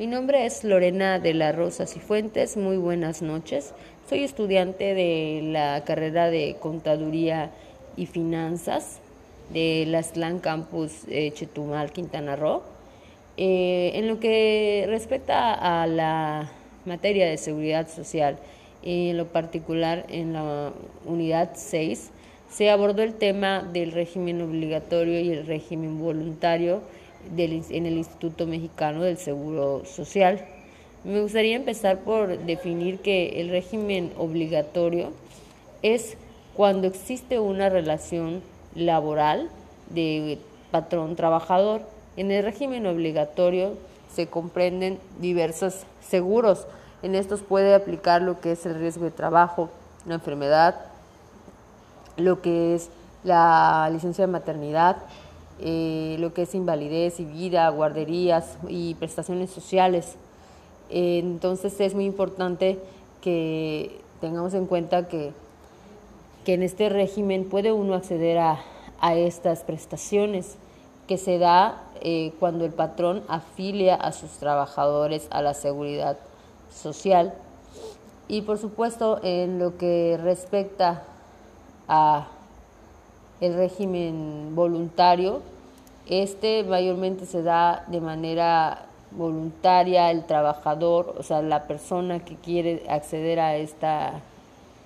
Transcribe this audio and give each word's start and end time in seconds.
Mi 0.00 0.06
nombre 0.06 0.46
es 0.46 0.64
Lorena 0.64 1.18
de 1.18 1.34
la 1.34 1.52
Rosas 1.52 1.94
y 1.94 2.00
Fuentes. 2.00 2.56
Muy 2.56 2.78
buenas 2.78 3.20
noches. 3.20 3.74
Soy 4.08 4.24
estudiante 4.24 4.94
de 4.94 5.42
la 5.42 5.84
carrera 5.84 6.30
de 6.30 6.56
Contaduría 6.58 7.50
y 7.98 8.06
Finanzas 8.06 9.00
de 9.52 9.84
la 9.86 10.02
SLAN 10.02 10.38
Campus 10.38 11.02
eh, 11.08 11.32
Chetumal, 11.34 11.92
Quintana 11.92 12.34
Roo. 12.34 12.62
Eh, 13.36 13.90
en 13.96 14.08
lo 14.08 14.20
que 14.20 14.86
respecta 14.88 15.52
a 15.52 15.86
la 15.86 16.50
materia 16.86 17.28
de 17.28 17.36
seguridad 17.36 17.86
social, 17.86 18.38
en 18.82 19.18
lo 19.18 19.26
particular 19.26 20.06
en 20.08 20.32
la 20.32 20.72
unidad 21.04 21.50
6, 21.56 22.10
se 22.48 22.70
abordó 22.70 23.02
el 23.02 23.12
tema 23.12 23.68
del 23.70 23.92
régimen 23.92 24.40
obligatorio 24.40 25.20
y 25.20 25.30
el 25.30 25.46
régimen 25.46 25.98
voluntario 25.98 26.80
en 27.36 27.86
el 27.86 27.94
Instituto 27.94 28.46
Mexicano 28.46 29.02
del 29.02 29.18
Seguro 29.18 29.84
Social. 29.84 30.44
Me 31.04 31.20
gustaría 31.22 31.56
empezar 31.56 32.00
por 32.00 32.38
definir 32.38 32.98
que 33.00 33.40
el 33.40 33.48
régimen 33.48 34.12
obligatorio 34.18 35.12
es 35.82 36.16
cuando 36.54 36.86
existe 36.86 37.38
una 37.38 37.68
relación 37.68 38.42
laboral 38.74 39.48
de 39.88 40.38
patrón-trabajador. 40.70 41.82
En 42.16 42.30
el 42.30 42.44
régimen 42.44 42.86
obligatorio 42.86 43.74
se 44.14 44.26
comprenden 44.26 44.98
diversos 45.20 45.84
seguros. 46.06 46.66
En 47.02 47.14
estos 47.14 47.40
puede 47.40 47.74
aplicar 47.74 48.20
lo 48.20 48.40
que 48.40 48.52
es 48.52 48.66
el 48.66 48.74
riesgo 48.78 49.04
de 49.04 49.10
trabajo, 49.10 49.70
la 50.06 50.14
enfermedad, 50.14 50.76
lo 52.16 52.42
que 52.42 52.74
es 52.74 52.90
la 53.24 53.88
licencia 53.92 54.26
de 54.26 54.32
maternidad, 54.32 54.96
eh, 55.62 56.16
lo 56.18 56.32
que 56.34 56.42
es 56.42 56.54
invalidez 56.54 57.20
y 57.20 57.24
vida, 57.24 57.68
guarderías 57.70 58.58
y 58.68 58.94
prestaciones 58.94 59.50
sociales. 59.50 60.16
entonces 60.90 61.80
es 61.80 61.94
muy 61.94 62.04
importante 62.04 62.78
que 63.20 64.00
tengamos 64.20 64.54
en 64.54 64.66
cuenta 64.66 65.08
que, 65.08 65.32
que 66.44 66.54
en 66.54 66.62
este 66.62 66.88
régimen 66.88 67.48
puede 67.48 67.72
uno 67.72 67.94
acceder 67.94 68.38
a, 68.38 68.60
a 69.00 69.14
estas 69.14 69.64
prestaciones 69.64 70.56
que 71.06 71.18
se 71.18 71.38
da 71.38 71.82
eh, 72.02 72.32
cuando 72.38 72.64
el 72.64 72.72
patrón 72.72 73.24
afilia 73.28 73.94
a 73.96 74.12
sus 74.12 74.30
trabajadores 74.38 75.26
a 75.30 75.42
la 75.42 75.54
seguridad 75.54 76.18
social. 76.72 77.34
Y 78.28 78.42
por 78.42 78.58
supuesto, 78.58 79.18
en 79.22 79.58
lo 79.58 79.76
que 79.76 80.18
respecta 80.22 81.02
a 81.88 82.28
el 83.40 83.54
régimen 83.54 84.54
voluntario, 84.54 85.40
este 86.06 86.64
mayormente 86.64 87.26
se 87.26 87.42
da 87.42 87.84
de 87.88 88.00
manera 88.00 88.86
voluntaria 89.12 90.10
el 90.10 90.24
trabajador, 90.24 91.14
o 91.18 91.22
sea, 91.22 91.42
la 91.42 91.64
persona 91.66 92.24
que 92.24 92.36
quiere 92.36 92.84
acceder 92.88 93.40
a 93.40 93.56
esta, 93.56 94.20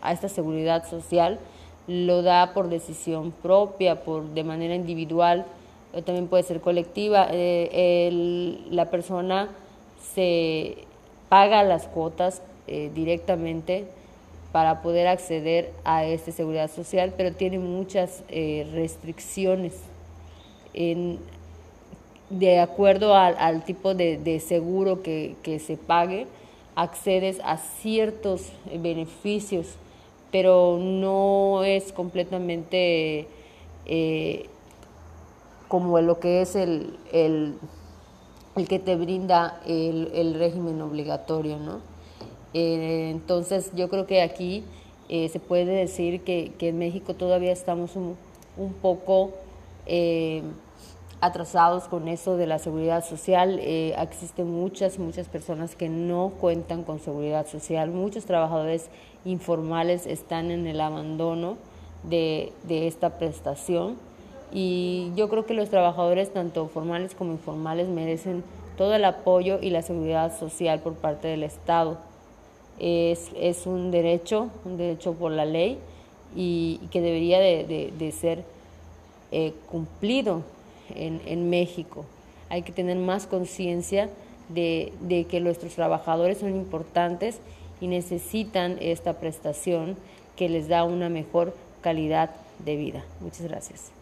a 0.00 0.12
esta 0.12 0.28
seguridad 0.28 0.88
social, 0.88 1.38
lo 1.86 2.22
da 2.22 2.52
por 2.52 2.68
decisión 2.68 3.32
propia, 3.32 4.02
por 4.02 4.24
de 4.24 4.44
manera 4.44 4.74
individual, 4.74 5.46
o 5.94 6.02
también 6.02 6.28
puede 6.28 6.42
ser 6.42 6.60
colectiva. 6.60 7.28
Eh, 7.30 8.60
la 8.70 8.90
persona 8.90 9.48
se 10.14 10.84
paga 11.28 11.62
las 11.62 11.86
cuotas 11.86 12.42
eh, 12.66 12.90
directamente 12.94 13.86
para 14.52 14.82
poder 14.82 15.06
acceder 15.06 15.72
a 15.84 16.04
esta 16.04 16.32
seguridad 16.32 16.70
social, 16.70 17.12
pero 17.16 17.32
tiene 17.32 17.58
muchas 17.58 18.22
eh, 18.28 18.66
restricciones 18.72 19.74
en, 20.74 21.18
de 22.30 22.60
acuerdo 22.60 23.14
al, 23.14 23.64
tipo 23.64 23.94
de, 23.94 24.40
seguro 24.40 25.02
que, 25.02 25.62
se 25.64 25.76
pague, 25.76 26.26
accedes 26.74 27.40
a 27.42 27.56
ciertos 27.56 28.52
beneficios, 28.80 29.74
pero 30.30 30.78
no 30.78 31.64
es 31.64 31.92
completamente 31.92 33.26
eh, 33.86 34.46
como 35.68 36.00
lo 36.00 36.20
que 36.20 36.42
es 36.42 36.56
el, 36.56 36.96
el, 37.12 37.54
que 38.68 38.78
te 38.78 38.96
brinda 38.96 39.60
el, 39.66 40.34
régimen 40.34 40.80
obligatorio, 40.82 41.58
¿no? 41.58 41.80
Eh, 42.54 43.10
entonces 43.10 43.70
yo 43.74 43.88
creo 43.88 44.06
que 44.06 44.22
aquí 44.22 44.64
eh, 45.08 45.28
se 45.28 45.40
puede 45.40 45.66
decir 45.66 46.22
que, 46.22 46.52
en 46.58 46.78
México 46.78 47.14
todavía 47.14 47.52
estamos 47.52 47.96
un, 47.96 48.16
poco 48.82 49.32
eh, 49.86 50.42
atrasados 51.20 51.84
con 51.84 52.08
eso 52.08 52.36
de 52.36 52.46
la 52.46 52.58
seguridad 52.58 53.04
social. 53.04 53.58
existen 53.60 54.50
muchas, 54.50 54.98
muchas 54.98 55.28
personas 55.28 55.76
que 55.76 55.88
no 55.88 56.32
cuentan 56.40 56.84
con 56.84 57.00
seguridad 57.00 57.46
social. 57.46 57.90
Muchos 57.90 58.24
trabajadores 58.24 58.88
informales 59.24 60.06
están 60.06 60.50
en 60.50 60.66
el 60.66 60.80
abandono 60.80 61.56
de, 62.02 62.52
de 62.64 62.86
esta 62.86 63.18
prestación. 63.18 63.96
Y 64.52 65.12
yo 65.14 65.28
creo 65.28 65.44
que 65.44 65.54
los 65.54 65.68
trabajadores, 65.68 66.32
tanto 66.32 66.68
formales 66.68 67.14
como 67.14 67.32
informales, 67.32 67.88
merecen 67.88 68.42
todo 68.78 68.94
el 68.94 69.04
apoyo 69.04 69.58
y 69.60 69.70
la 69.70 69.82
seguridad 69.82 70.36
social 70.38 70.80
por 70.80 70.94
parte 70.94 71.28
del 71.28 71.42
Estado 71.42 71.98
es, 72.78 73.30
es 73.36 73.66
un 73.66 73.90
derecho, 73.90 74.50
un 74.64 74.76
derecho 74.76 75.14
por 75.14 75.32
la 75.32 75.44
ley 75.44 75.78
y, 76.36 76.80
que 76.90 77.00
debería 77.00 77.38
de, 77.38 78.12
ser 78.12 78.44
eh, 79.32 79.52
cumplido 79.70 80.42
en, 80.94 81.20
en, 81.26 81.50
México. 81.50 82.04
Hay 82.48 82.62
que 82.62 82.72
tener 82.72 82.96
más 82.96 83.26
conciencia 83.26 84.08
de, 84.48 84.92
de 85.00 85.24
que 85.24 85.40
nuestros 85.40 85.74
trabajadores 85.74 86.38
son 86.38 86.50
importantes 86.54 87.40
y 87.80 87.86
necesitan 87.86 88.78
esta 88.80 89.14
prestación 89.14 89.96
que 90.36 90.48
les 90.48 90.68
da 90.68 90.84
una 90.84 91.08
mejor 91.08 91.54
calidad 91.80 92.30
de 92.64 92.76
vida. 92.76 93.04
Muchas 93.20 93.42
gracias. 93.42 93.97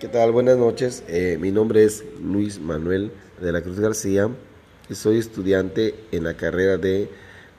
¿Qué 0.00 0.08
tal? 0.08 0.32
Buenas 0.32 0.56
noches. 0.56 1.04
Eh, 1.08 1.36
mi 1.38 1.50
nombre 1.50 1.84
es 1.84 2.02
Luis 2.22 2.58
Manuel 2.58 3.12
de 3.38 3.52
la 3.52 3.60
Cruz 3.60 3.78
García 3.78 4.30
soy 4.92 5.18
estudiante 5.18 5.94
en 6.10 6.24
la 6.24 6.38
carrera 6.38 6.78
de 6.78 7.10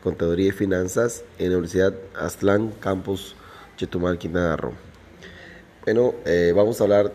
Contaduría 0.01 0.47
y 0.47 0.51
Finanzas 0.51 1.23
en 1.37 1.51
la 1.51 1.57
Universidad 1.57 1.93
Aztlán, 2.15 2.73
Campus 2.79 3.35
Chetumal, 3.77 4.17
Quintana 4.17 4.57
Roo. 4.57 4.73
Bueno, 5.85 6.15
eh, 6.25 6.51
vamos 6.55 6.81
a 6.81 6.85
hablar 6.85 7.13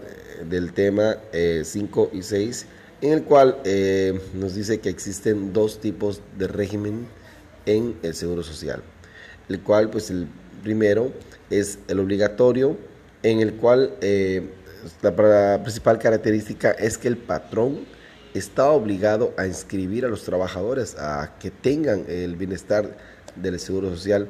del 0.48 0.72
tema 0.72 1.16
5 1.32 2.10
eh, 2.12 2.16
y 2.16 2.22
6, 2.22 2.66
en 3.00 3.12
el 3.12 3.24
cual 3.24 3.56
nos 4.32 4.54
dice 4.54 4.78
que 4.78 4.90
existen 4.90 5.52
dos 5.52 5.80
tipos 5.80 6.20
de 6.38 6.46
régimen 6.46 7.08
en 7.66 7.96
el 8.04 8.14
Seguro 8.14 8.44
Social, 8.44 8.80
el 9.48 9.60
cual, 9.60 9.90
pues 9.90 10.08
el 10.08 10.28
primero 10.62 11.10
es 11.50 11.80
el 11.88 11.98
obligatorio, 11.98 12.76
en 13.24 13.40
el 13.40 13.54
cual 13.54 13.90
la 15.02 15.60
principal 15.62 15.98
característica 15.98 16.70
es 16.72 16.98
que 16.98 17.08
el 17.08 17.16
patrón 17.16 17.86
está 18.34 18.70
obligado 18.70 19.32
a 19.36 19.46
inscribir 19.46 20.04
a 20.04 20.08
los 20.08 20.24
trabajadores 20.24 20.96
a 20.98 21.36
que 21.40 21.50
tengan 21.50 22.04
el 22.08 22.36
bienestar 22.36 22.96
del 23.34 23.58
seguro 23.58 23.90
social. 23.90 24.28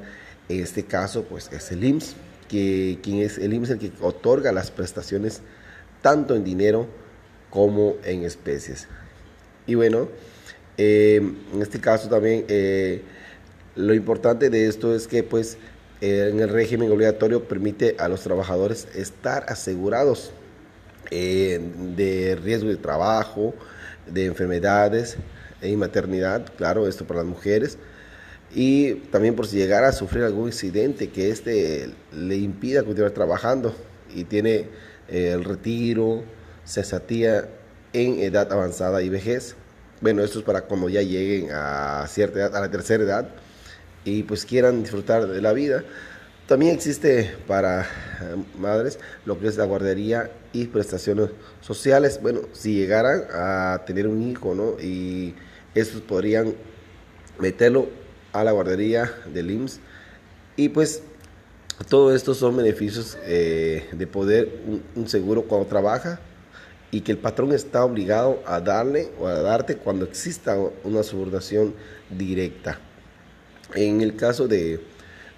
En 0.48 0.60
este 0.60 0.84
caso, 0.84 1.24
pues 1.24 1.50
es 1.52 1.72
el 1.72 1.84
IMSS, 1.84 2.14
que 2.48 2.98
quien 3.02 3.18
es 3.18 3.38
el 3.38 3.52
IMSS 3.52 3.70
el 3.70 3.78
que 3.78 3.92
otorga 4.00 4.52
las 4.52 4.70
prestaciones 4.70 5.42
tanto 6.02 6.36
en 6.36 6.44
dinero 6.44 6.86
como 7.50 7.96
en 8.04 8.22
especies. 8.22 8.86
Y 9.66 9.74
bueno, 9.74 10.08
eh, 10.78 11.16
en 11.52 11.62
este 11.62 11.80
caso 11.80 12.08
también 12.08 12.44
eh, 12.48 13.02
lo 13.74 13.94
importante 13.94 14.50
de 14.50 14.68
esto 14.68 14.94
es 14.94 15.08
que 15.08 15.22
pues 15.22 15.58
en 16.00 16.40
el 16.40 16.50
régimen 16.50 16.92
obligatorio 16.92 17.48
permite 17.48 17.96
a 17.98 18.08
los 18.08 18.20
trabajadores 18.20 18.86
estar 18.94 19.46
asegurados 19.48 20.32
eh, 21.10 21.60
de 21.97 22.36
riesgo 22.36 22.68
de 22.68 22.76
trabajo, 22.76 23.54
de 24.06 24.26
enfermedades 24.26 25.16
y 25.62 25.76
maternidad, 25.76 26.47
claro, 26.56 26.86
esto 26.86 27.06
para 27.06 27.20
las 27.20 27.28
mujeres, 27.28 27.78
y 28.54 28.94
también 29.10 29.34
por 29.34 29.47
si 29.47 29.56
llegara 29.56 29.88
a 29.88 29.92
sufrir 29.92 30.24
algún 30.24 30.47
incidente 30.47 31.10
que 31.10 31.30
este 31.30 31.91
le 32.12 32.36
impida 32.36 32.84
continuar 32.84 33.12
trabajando 33.12 33.74
y 34.14 34.24
tiene 34.24 34.68
eh, 35.08 35.32
el 35.32 35.44
retiro, 35.44 36.22
cesatía 36.64 37.48
en 37.92 38.20
edad 38.20 38.52
avanzada 38.52 39.02
y 39.02 39.09
vejez. 39.09 39.56
Bueno, 40.00 40.22
esto 40.22 40.38
es 40.38 40.44
para 40.44 40.62
cuando 40.62 40.88
ya 40.88 41.02
lleguen 41.02 41.50
a 41.52 42.06
cierta 42.09 42.38
edad, 42.38 42.56
a 42.56 42.60
la 42.60 42.70
tercera 42.70 43.02
edad, 43.02 43.28
y 44.04 44.22
pues 44.22 44.44
quieran 44.44 44.82
disfrutar 44.82 45.26
de 45.26 45.42
la 45.42 45.52
vida. 45.52 45.84
También 46.47 46.77
existe 46.77 47.34
para 47.48 47.83
eh, 47.83 47.87
madres 48.57 49.01
lo 49.25 49.39
que 49.39 49.48
es 49.48 49.57
la 49.57 49.65
guardería 49.65 50.31
y 50.53 50.66
prestaciones 50.66 51.31
sociales. 51.60 52.21
Bueno, 52.22 52.43
si 52.53 52.75
llegaran 52.75 53.25
a 53.33 53.83
tener 53.84 54.07
un 54.07 54.22
hijo, 54.22 54.54
¿no? 54.54 54.81
Y 54.81 55.34
estos 55.75 56.03
podrían 56.03 56.54
meterlo 57.41 57.89
a 58.33 58.45
la 58.45 58.53
guardería 58.53 59.13
del 59.33 59.51
IMSS. 59.51 59.81
Y 60.57 60.69
pues 60.69 61.03
todo 61.89 62.15
esto 62.15 62.33
son 62.33 62.57
beneficios 62.57 63.19
eh, 63.25 63.89
de 63.93 64.07
poder 64.07 64.60
un, 64.95 65.09
seguro 65.09 65.43
cuando 65.43 65.66
trabaja 65.69 66.21
y 66.93 67.01
que 67.01 67.10
el 67.10 67.19
patrón 67.19 67.53
está 67.53 67.84
obligado 67.84 68.41
a 68.47 68.60
darle 68.60 69.10
o 69.19 69.27
a 69.27 69.43
darte 69.43 69.77
cuando 69.77 70.04
exista 70.04 70.57
una 70.84 71.03
subordinación 71.03 71.75
directa. 72.09 72.78
En 73.75 74.01
el 74.01 74.15
caso 74.15 74.47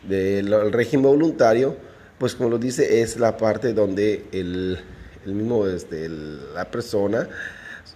del 0.09 0.51
de, 0.51 0.71
régimen 0.71 1.07
voluntario, 1.07 1.77
pues 2.19 2.35
como 2.35 2.51
lo 2.51 2.59
dice, 2.59 3.03
es 3.03 3.19
la 3.19 3.37
parte 3.37 3.73
donde 3.73 4.27
el, 4.33 4.79
el 5.25 5.33
mismo, 5.35 5.67
este, 5.67 6.09
la 6.09 6.71
persona 6.71 7.29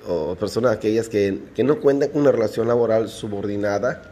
o 0.06 0.34
personas 0.34 0.72
aquellas 0.72 1.08
que, 1.08 1.40
que, 1.54 1.64
no 1.64 1.80
cuentan 1.80 2.10
con 2.10 2.22
una 2.22 2.32
relación 2.32 2.68
laboral 2.68 3.08
subordinada 3.08 4.02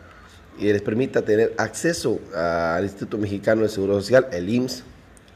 y 0.58 0.64
les 0.64 0.82
permita 0.82 1.23
tener 1.23 1.55
acceso 1.56 2.20
al 2.35 2.85
Instituto 2.85 3.19
Mexicano 3.19 3.62
de 3.62 3.69
Seguro 3.69 4.00
Social, 4.00 4.29
el 4.32 4.49
IMSS, 4.49 4.85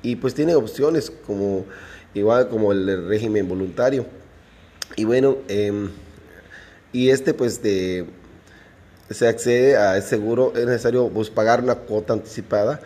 y 0.03 0.17
pues 0.17 0.35
tiene 0.35 0.55
opciones 0.55 1.11
como 1.11 1.65
igual 2.13 2.49
como 2.49 2.73
el 2.73 3.09
régimen 3.09 3.49
voluntario. 3.49 4.07
Y 4.97 5.05
bueno, 5.05 5.39
em, 5.49 5.91
y 6.93 7.11
este 7.11 7.35
pues 7.35 7.63
de, 7.63 8.07
se 9.11 9.29
accede 9.29 9.77
a 9.77 9.97
ese 9.97 10.09
seguro, 10.09 10.53
es 10.57 10.67
necesario 10.67 11.09
pues, 11.09 11.31
pagar 11.31 11.63
una 11.63 11.75
cuota 11.75 12.13
anticipada 12.13 12.81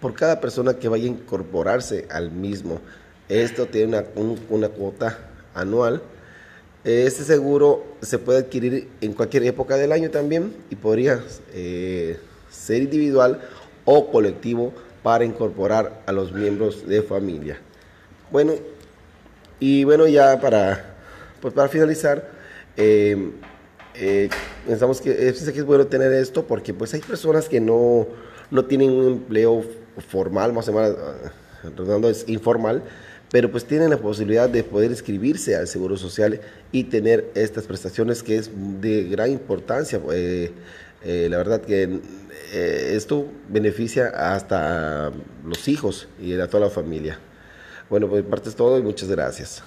por 0.00 0.14
cada 0.14 0.40
persona 0.40 0.74
que 0.74 0.88
vaya 0.88 1.04
a 1.04 1.08
incorporarse 1.08 2.06
al 2.10 2.30
mismo. 2.30 2.80
Esto 3.28 3.66
tiene 3.66 3.98
una, 3.98 4.36
una 4.50 4.68
cuota 4.68 5.18
anual. 5.54 6.02
Este 6.84 7.24
seguro 7.24 7.84
se 8.02 8.18
puede 8.18 8.40
adquirir 8.40 8.88
en 9.00 9.14
cualquier 9.14 9.44
época 9.44 9.76
del 9.76 9.92
año 9.92 10.10
también 10.10 10.54
y 10.68 10.76
podría 10.76 11.22
eh, 11.54 12.18
ser 12.50 12.82
individual 12.82 13.40
o 13.86 14.10
colectivo 14.10 14.72
para 15.02 15.24
incorporar 15.24 16.02
a 16.06 16.12
los 16.12 16.32
miembros 16.32 16.86
de 16.86 17.02
familia. 17.02 17.58
Bueno, 18.30 18.52
y 19.60 19.84
bueno, 19.84 20.06
ya 20.06 20.38
para, 20.40 20.94
pues 21.40 21.54
para 21.54 21.68
finalizar, 21.68 22.30
eh, 22.76 23.30
eh, 23.94 24.28
pensamos 24.66 25.00
que 25.00 25.28
es, 25.28 25.50
que 25.50 25.58
es 25.58 25.64
bueno 25.64 25.86
tener 25.86 26.12
esto 26.12 26.46
porque 26.46 26.74
pues 26.74 26.92
hay 26.94 27.00
personas 27.00 27.48
que 27.48 27.60
no, 27.60 28.06
no 28.50 28.64
tienen 28.64 28.90
un 28.90 29.06
empleo 29.06 29.64
formal, 30.08 30.52
más 30.52 30.68
o 30.68 30.72
menos, 30.72 30.96
redundando 31.62 32.08
es 32.08 32.24
informal, 32.28 32.82
pero 33.30 33.50
pues 33.50 33.64
tienen 33.64 33.90
la 33.90 33.98
posibilidad 33.98 34.48
de 34.48 34.64
poder 34.64 34.90
inscribirse 34.90 35.56
al 35.56 35.68
Seguro 35.68 35.96
Social 35.96 36.40
y 36.72 36.84
tener 36.84 37.30
estas 37.34 37.64
prestaciones 37.64 38.22
que 38.22 38.36
es 38.36 38.50
de 38.80 39.04
gran 39.04 39.30
importancia. 39.30 40.00
Eh, 40.12 40.52
eh, 41.04 41.28
la 41.30 41.36
verdad 41.36 41.60
que 41.60 42.00
esto 42.52 43.26
beneficia 43.48 44.08
hasta 44.08 45.12
los 45.44 45.66
hijos 45.68 46.08
y 46.20 46.38
a 46.38 46.48
toda 46.48 46.66
la 46.66 46.70
familia. 46.70 47.18
Bueno, 47.90 48.08
pues 48.08 48.24
parte 48.24 48.48
es 48.48 48.56
todo 48.56 48.78
y 48.78 48.82
muchas 48.82 49.08
gracias. 49.08 49.62